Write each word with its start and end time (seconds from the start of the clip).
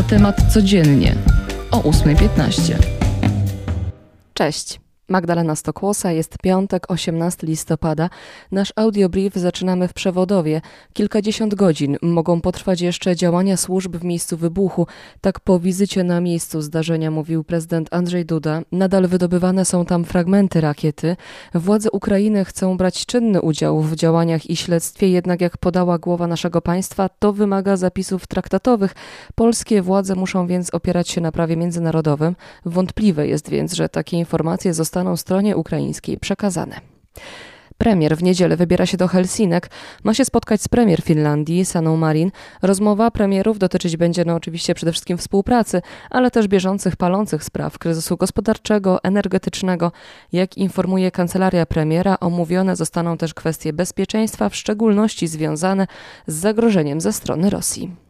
na 0.00 0.08
temat 0.08 0.52
codziennie 0.52 1.14
o 1.70 1.78
8.15. 1.78 2.74
Cześć. 4.34 4.79
Magdalena 5.10 5.56
Stokłosa, 5.56 6.12
jest 6.12 6.38
piątek, 6.38 6.90
18 6.90 7.46
listopada. 7.46 8.10
Nasz 8.52 8.72
audiobrief 8.76 9.34
zaczynamy 9.34 9.88
w 9.88 9.92
Przewodowie. 9.92 10.60
Kilkadziesiąt 10.92 11.54
godzin 11.54 11.96
mogą 12.02 12.40
potrwać 12.40 12.80
jeszcze 12.80 13.16
działania 13.16 13.56
służb 13.56 13.96
w 13.96 14.04
miejscu 14.04 14.36
wybuchu. 14.36 14.86
Tak 15.20 15.40
po 15.40 15.60
wizycie 15.60 16.04
na 16.04 16.20
miejscu 16.20 16.60
zdarzenia 16.60 17.10
mówił 17.10 17.44
prezydent 17.44 17.88
Andrzej 17.94 18.26
Duda. 18.26 18.62
Nadal 18.72 19.08
wydobywane 19.08 19.64
są 19.64 19.84
tam 19.84 20.04
fragmenty 20.04 20.60
rakiety. 20.60 21.16
Władze 21.54 21.90
Ukrainy 21.90 22.44
chcą 22.44 22.76
brać 22.76 23.06
czynny 23.06 23.42
udział 23.42 23.80
w 23.80 23.96
działaniach 23.96 24.50
i 24.50 24.56
śledztwie, 24.56 25.08
jednak 25.08 25.40
jak 25.40 25.58
podała 25.58 25.98
głowa 25.98 26.26
naszego 26.26 26.60
państwa, 26.60 27.08
to 27.08 27.32
wymaga 27.32 27.76
zapisów 27.76 28.26
traktatowych. 28.26 28.94
Polskie 29.34 29.82
władze 29.82 30.14
muszą 30.14 30.46
więc 30.46 30.74
opierać 30.74 31.08
się 31.08 31.20
na 31.20 31.32
prawie 31.32 31.56
międzynarodowym. 31.56 32.36
Wątpliwe 32.64 33.26
jest 33.26 33.50
więc, 33.50 33.72
że 33.72 33.88
takie 33.88 34.16
informacje 34.16 34.74
zostaną 34.74 34.99
zostaną 35.00 35.16
stronie 35.16 35.56
ukraińskiej 35.56 36.18
przekazane. 36.18 36.80
Premier 37.78 38.16
w 38.16 38.22
niedzielę 38.22 38.56
wybiera 38.56 38.86
się 38.86 38.96
do 38.96 39.08
Helsinek. 39.08 39.70
Ma 40.04 40.14
się 40.14 40.24
spotkać 40.24 40.62
z 40.62 40.68
premier 40.68 41.02
Finlandii, 41.02 41.64
Saną 41.64 41.96
Marin. 41.96 42.30
Rozmowa 42.62 43.10
premierów 43.10 43.58
dotyczyć 43.58 43.96
będzie 43.96 44.24
no 44.24 44.34
oczywiście 44.34 44.74
przede 44.74 44.92
wszystkim 44.92 45.18
współpracy, 45.18 45.82
ale 46.10 46.30
też 46.30 46.48
bieżących, 46.48 46.96
palących 46.96 47.44
spraw 47.44 47.78
kryzysu 47.78 48.16
gospodarczego, 48.16 49.02
energetycznego. 49.02 49.92
Jak 50.32 50.56
informuje 50.56 51.10
kancelaria 51.10 51.66
premiera, 51.66 52.16
omówione 52.20 52.76
zostaną 52.76 53.16
też 53.16 53.34
kwestie 53.34 53.72
bezpieczeństwa, 53.72 54.48
w 54.48 54.56
szczególności 54.56 55.26
związane 55.26 55.86
z 56.26 56.34
zagrożeniem 56.34 57.00
ze 57.00 57.12
strony 57.12 57.50
Rosji. 57.50 58.09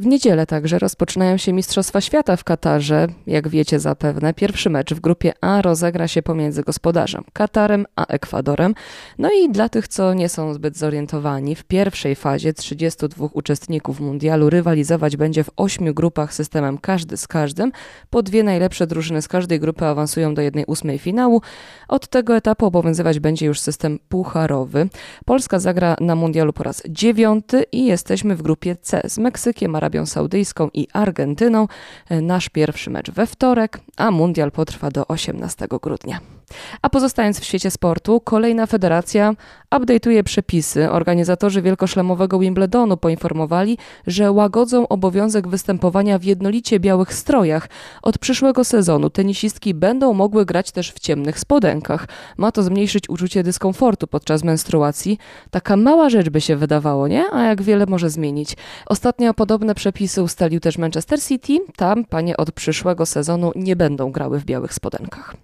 W 0.00 0.06
niedzielę 0.06 0.46
także 0.46 0.78
rozpoczynają 0.78 1.36
się 1.36 1.52
Mistrzostwa 1.52 2.00
Świata 2.00 2.36
w 2.36 2.44
Katarze. 2.44 3.06
Jak 3.26 3.48
wiecie 3.48 3.80
zapewne, 3.80 4.34
pierwszy 4.34 4.70
mecz 4.70 4.94
w 4.94 5.00
grupie 5.00 5.32
A 5.40 5.62
rozegra 5.62 6.08
się 6.08 6.22
pomiędzy 6.22 6.62
gospodarzem 6.62 7.24
Katarem 7.32 7.86
a 7.96 8.06
Ekwadorem. 8.06 8.74
No 9.18 9.30
i 9.32 9.50
dla 9.50 9.68
tych, 9.68 9.88
co 9.88 10.14
nie 10.14 10.28
są 10.28 10.54
zbyt 10.54 10.76
zorientowani, 10.76 11.54
w 11.54 11.64
pierwszej 11.64 12.16
fazie 12.16 12.52
32 12.52 13.28
uczestników 13.32 14.00
mundialu 14.00 14.50
rywalizować 14.50 15.16
będzie 15.16 15.44
w 15.44 15.50
ośmiu 15.56 15.94
grupach 15.94 16.34
systemem 16.34 16.78
każdy 16.78 17.16
z 17.16 17.28
każdym. 17.28 17.72
Po 18.10 18.22
dwie 18.22 18.42
najlepsze 18.42 18.86
drużyny 18.86 19.22
z 19.22 19.28
każdej 19.28 19.60
grupy 19.60 19.84
awansują 19.84 20.34
do 20.34 20.42
jednej 20.42 20.64
ósmej 20.64 20.98
finału. 20.98 21.42
Od 21.88 22.08
tego 22.08 22.36
etapu 22.36 22.66
obowiązywać 22.66 23.20
będzie 23.20 23.46
już 23.46 23.60
system 23.60 23.98
pucharowy. 24.08 24.88
Polska 25.24 25.58
zagra 25.58 25.96
na 26.00 26.14
mundialu 26.14 26.52
po 26.52 26.62
raz 26.62 26.82
dziewiąty 26.88 27.64
i 27.72 27.86
jesteśmy 27.86 28.36
w 28.36 28.42
grupie 28.42 28.76
C 28.76 29.02
z 29.04 29.18
Meksykiem, 29.18 29.74
Arabią 29.74 29.85
Saudyjską 30.06 30.68
i 30.74 30.88
Argentyną. 30.92 31.68
Nasz 32.10 32.48
pierwszy 32.48 32.90
mecz 32.90 33.10
we 33.10 33.26
wtorek, 33.26 33.80
a 33.96 34.10
mundial 34.10 34.52
potrwa 34.52 34.90
do 34.90 35.06
18 35.06 35.66
grudnia. 35.82 36.20
A 36.82 36.90
pozostając 36.90 37.40
w 37.40 37.44
świecie 37.44 37.70
sportu, 37.70 38.20
kolejna 38.20 38.66
federacja 38.66 39.34
update'uje 39.70 40.22
przepisy. 40.22 40.90
Organizatorzy 40.90 41.62
wielkoszlemowego 41.62 42.38
Wimbledonu 42.38 42.96
poinformowali, 42.96 43.78
że 44.06 44.32
łagodzą 44.32 44.88
obowiązek 44.88 45.48
występowania 45.48 46.18
w 46.18 46.24
jednolicie 46.24 46.80
białych 46.80 47.14
strojach. 47.14 47.68
Od 48.02 48.18
przyszłego 48.18 48.64
sezonu 48.64 49.10
tenisistki 49.10 49.74
będą 49.74 50.12
mogły 50.12 50.46
grać 50.46 50.72
też 50.72 50.92
w 50.92 50.98
ciemnych 50.98 51.38
spodenkach. 51.38 52.08
Ma 52.36 52.52
to 52.52 52.62
zmniejszyć 52.62 53.08
uczucie 53.08 53.42
dyskomfortu 53.42 54.06
podczas 54.06 54.44
menstruacji. 54.44 55.18
Taka 55.50 55.76
mała 55.76 56.10
rzecz 56.10 56.28
by 56.28 56.40
się 56.40 56.56
wydawało, 56.56 57.08
nie? 57.08 57.24
A 57.32 57.42
jak 57.42 57.62
wiele 57.62 57.86
może 57.86 58.10
zmienić. 58.10 58.56
Ostatnio 58.86 59.34
podobne 59.34 59.74
przepisy 59.74 60.22
ustalił 60.22 60.60
też 60.60 60.78
Manchester 60.78 61.22
City. 61.22 61.58
Tam 61.76 62.04
panie 62.04 62.36
od 62.36 62.52
przyszłego 62.52 63.06
sezonu 63.06 63.52
nie 63.56 63.76
będą 63.76 64.12
grały 64.12 64.40
w 64.40 64.44
białych 64.44 64.74
spodenkach. 64.74 65.34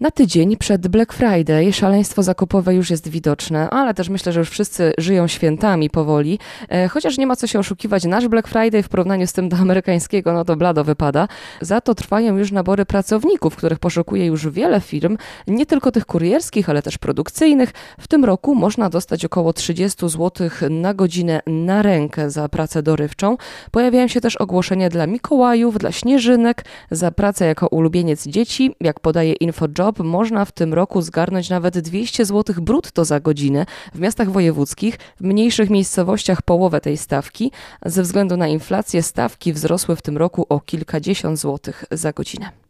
Na 0.00 0.10
tydzień 0.10 0.56
przed 0.56 0.88
Black 0.88 1.12
Friday 1.12 1.72
szaleństwo 1.72 2.22
zakupowe 2.22 2.74
już 2.74 2.90
jest 2.90 3.08
widoczne, 3.08 3.70
ale 3.70 3.94
też 3.94 4.08
myślę, 4.08 4.32
że 4.32 4.40
już 4.40 4.50
wszyscy 4.50 4.92
żyją 4.98 5.26
świętami 5.26 5.90
powoli. 5.90 6.38
E, 6.68 6.88
chociaż 6.88 7.18
nie 7.18 7.26
ma 7.26 7.36
co 7.36 7.46
się 7.46 7.58
oszukiwać, 7.58 8.04
nasz 8.04 8.28
Black 8.28 8.48
Friday 8.48 8.82
w 8.82 8.88
porównaniu 8.88 9.26
z 9.26 9.32
tym 9.32 9.48
do 9.48 9.56
amerykańskiego, 9.56 10.32
no 10.32 10.44
to 10.44 10.56
blado 10.56 10.84
wypada. 10.84 11.28
Za 11.60 11.80
to 11.80 11.94
trwają 11.94 12.36
już 12.36 12.52
nabory 12.52 12.86
pracowników, 12.86 13.56
których 13.56 13.78
poszukuje 13.78 14.26
już 14.26 14.48
wiele 14.48 14.80
firm, 14.80 15.16
nie 15.46 15.66
tylko 15.66 15.92
tych 15.92 16.06
kurierskich, 16.06 16.68
ale 16.68 16.82
też 16.82 16.98
produkcyjnych. 16.98 17.72
W 18.00 18.08
tym 18.08 18.24
roku 18.24 18.54
można 18.54 18.90
dostać 18.90 19.24
około 19.24 19.52
30 19.52 20.08
zł 20.08 20.50
na 20.70 20.94
godzinę 20.94 21.40
na 21.46 21.82
rękę 21.82 22.30
za 22.30 22.48
pracę 22.48 22.82
dorywczą. 22.82 23.36
Pojawiają 23.70 24.08
się 24.08 24.20
też 24.20 24.36
ogłoszenia 24.36 24.88
dla 24.88 25.06
Mikołajów, 25.06 25.78
dla 25.78 25.92
Śnieżynek, 25.92 26.64
za 26.90 27.10
pracę 27.10 27.46
jako 27.46 27.68
ulubieniec 27.68 28.26
dzieci, 28.26 28.74
jak 28.80 29.00
podaje 29.00 29.32
InfoJob 29.32 29.89
można 29.98 30.44
w 30.44 30.52
tym 30.52 30.74
roku 30.74 31.02
zgarnąć 31.02 31.50
nawet 31.50 31.78
200 31.78 32.24
zł 32.24 32.56
brutto 32.62 33.04
za 33.04 33.20
godzinę. 33.20 33.66
W 33.94 33.98
miastach 33.98 34.30
wojewódzkich, 34.30 34.98
w 35.16 35.20
mniejszych 35.20 35.70
miejscowościach 35.70 36.42
połowę 36.42 36.80
tej 36.80 36.96
stawki. 36.96 37.52
Ze 37.86 38.02
względu 38.02 38.36
na 38.36 38.48
inflację 38.48 39.02
stawki 39.02 39.52
wzrosły 39.52 39.96
w 39.96 40.02
tym 40.02 40.16
roku 40.16 40.46
o 40.48 40.60
kilkadziesiąt 40.60 41.38
złotych 41.38 41.84
za 41.90 42.12
godzinę. 42.12 42.69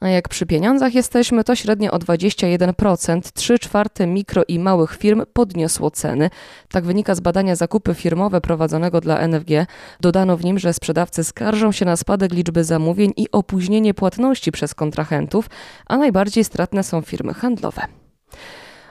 A 0.00 0.08
jak 0.08 0.28
przy 0.28 0.46
pieniądzach 0.46 0.94
jesteśmy, 0.94 1.44
to 1.44 1.56
średnio 1.56 1.90
o 1.90 1.98
21%, 1.98 3.20
3 3.34 3.58
czwarte 3.58 4.06
mikro 4.06 4.42
i 4.48 4.58
małych 4.58 4.96
firm 4.96 5.22
podniosło 5.32 5.90
ceny. 5.90 6.30
Tak 6.68 6.84
wynika 6.84 7.14
z 7.14 7.20
badania 7.20 7.56
zakupy 7.56 7.94
firmowe 7.94 8.40
prowadzonego 8.40 9.00
dla 9.00 9.28
NFG. 9.28 9.66
Dodano 10.00 10.36
w 10.36 10.44
nim, 10.44 10.58
że 10.58 10.72
sprzedawcy 10.72 11.24
skarżą 11.24 11.72
się 11.72 11.84
na 11.84 11.96
spadek 11.96 12.32
liczby 12.32 12.64
zamówień 12.64 13.12
i 13.16 13.30
opóźnienie 13.32 13.94
płatności 13.94 14.52
przez 14.52 14.74
kontrahentów, 14.74 15.50
a 15.86 15.96
najbardziej 15.96 16.44
stratne 16.44 16.82
są 16.82 17.00
firmy 17.00 17.34
handlowe. 17.34 17.82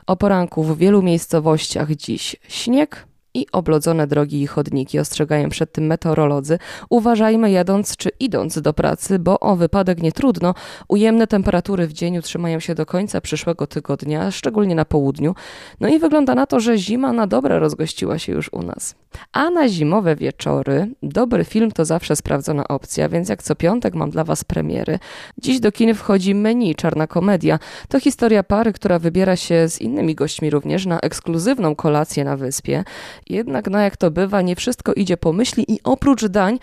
O 0.07 0.15
poranku 0.15 0.63
w 0.63 0.77
wielu 0.77 1.01
miejscowościach 1.01 1.91
dziś 1.91 2.35
śnieg, 2.47 3.07
i 3.33 3.45
oblodzone 3.51 4.07
drogi 4.07 4.41
i 4.41 4.47
chodniki. 4.47 4.99
Ostrzegają 4.99 5.49
przed 5.49 5.71
tym 5.71 5.85
meteorolodzy. 5.85 6.59
Uważajmy 6.89 7.51
jadąc 7.51 7.97
czy 7.97 8.09
idąc 8.19 8.61
do 8.61 8.73
pracy, 8.73 9.19
bo 9.19 9.39
o 9.39 9.55
wypadek 9.55 10.01
nie 10.01 10.11
trudno. 10.11 10.55
Ujemne 10.87 11.27
temperatury 11.27 11.87
w 11.87 11.93
dzień 11.93 12.17
utrzymają 12.17 12.59
się 12.59 12.75
do 12.75 12.85
końca 12.85 13.21
przyszłego 13.21 13.67
tygodnia, 13.67 14.31
szczególnie 14.31 14.75
na 14.75 14.85
południu. 14.85 15.35
No 15.79 15.87
i 15.87 15.99
wygląda 15.99 16.35
na 16.35 16.45
to, 16.45 16.59
że 16.59 16.77
zima 16.77 17.13
na 17.13 17.27
dobre 17.27 17.59
rozgościła 17.59 18.19
się 18.19 18.31
już 18.31 18.53
u 18.53 18.63
nas. 18.63 18.95
A 19.31 19.49
na 19.49 19.67
zimowe 19.67 20.15
wieczory 20.15 20.87
dobry 21.03 21.45
film 21.45 21.71
to 21.71 21.85
zawsze 21.85 22.15
sprawdzona 22.15 22.67
opcja, 22.67 23.09
więc 23.09 23.29
jak 23.29 23.43
co 23.43 23.55
piątek 23.55 23.95
mam 23.95 24.09
dla 24.09 24.23
Was 24.23 24.43
premiery. 24.43 24.99
Dziś 25.37 25.59
do 25.59 25.71
kin 25.71 25.93
wchodzi 25.93 26.35
menu 26.35 26.75
Czarna 26.75 27.07
Komedia. 27.07 27.59
To 27.89 27.99
historia 27.99 28.43
pary, 28.43 28.73
która 28.73 28.99
wybiera 28.99 29.35
się 29.35 29.69
z 29.69 29.81
innymi 29.81 30.15
gośćmi 30.15 30.49
również 30.49 30.85
na 30.85 30.99
ekskluzywną 30.99 31.75
kolację 31.75 32.23
na 32.23 32.37
wyspie. 32.37 32.83
Jednak, 33.29 33.69
no 33.69 33.79
jak 33.79 33.97
to 33.97 34.11
bywa, 34.11 34.41
nie 34.41 34.55
wszystko 34.55 34.93
idzie 34.93 35.17
po 35.17 35.33
myśli 35.33 35.65
i 35.67 35.79
oprócz 35.83 36.25
dań, 36.25 36.59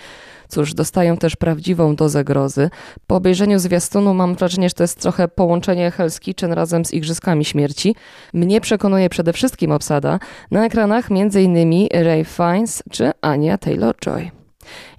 cóż, 0.48 0.74
dostają 0.74 1.16
też 1.16 1.36
prawdziwą 1.36 1.96
dozę 1.96 2.24
grozy. 2.24 2.70
Po 3.06 3.16
obejrzeniu 3.16 3.58
zwiastunu 3.58 4.14
mam 4.14 4.34
wrażenie, 4.34 4.68
że 4.68 4.74
to 4.74 4.84
jest 4.84 5.00
trochę 5.00 5.28
połączenie 5.28 5.90
Hell's 5.90 6.20
Kitchen 6.20 6.52
razem 6.52 6.84
z 6.84 6.92
Igrzyskami 6.92 7.44
Śmierci. 7.44 7.94
Mnie 8.34 8.60
przekonuje 8.60 9.08
przede 9.08 9.32
wszystkim 9.32 9.72
obsada. 9.72 10.18
Na 10.50 10.66
ekranach 10.66 11.06
m.in. 11.10 11.88
Ray 12.04 12.24
Fiennes 12.24 12.82
czy 12.90 13.10
Ania 13.20 13.56
Taylor-Joy. 13.56 14.45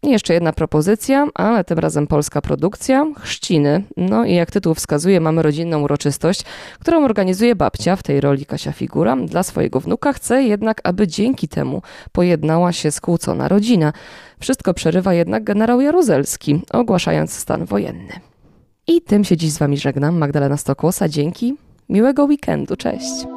I 0.03 0.09
jeszcze 0.09 0.33
jedna 0.33 0.53
propozycja, 0.53 1.28
ale 1.33 1.63
tym 1.63 1.79
razem 1.79 2.07
polska 2.07 2.41
produkcja, 2.41 3.05
chrzciny. 3.19 3.83
No 3.97 4.25
i 4.25 4.33
jak 4.33 4.51
tytuł 4.51 4.73
wskazuje, 4.73 5.19
mamy 5.19 5.41
rodzinną 5.41 5.81
uroczystość, 5.81 6.44
którą 6.79 7.05
organizuje 7.05 7.55
babcia, 7.55 7.95
w 7.95 8.03
tej 8.03 8.22
roli 8.22 8.45
Kasia 8.45 8.72
Figura, 8.72 9.16
dla 9.16 9.44
swojego 9.44 9.80
wnuka. 9.80 10.13
Chce 10.13 10.44
jednak, 10.44 10.81
aby 10.83 11.07
dzięki 11.07 11.47
temu 11.47 11.81
pojednała 12.12 12.71
się 12.71 12.92
skłócona 12.92 13.47
rodzina. 13.47 13.94
Wszystko 14.39 14.74
przerywa 14.74 15.13
jednak 15.13 15.44
generał 15.44 15.81
Jaruzelski, 15.81 16.62
ogłaszając 16.71 17.33
stan 17.33 17.65
wojenny. 17.65 18.13
I 18.88 19.01
tym 19.01 19.24
się 19.24 19.38
dziś 19.38 19.51
z 19.51 19.57
Wami 19.57 19.77
żegnam. 19.77 20.18
Magdalena 20.18 20.57
Stokłosa, 20.57 21.09
dzięki. 21.09 21.56
Miłego 21.89 22.25
weekendu, 22.25 22.75
cześć. 22.75 23.37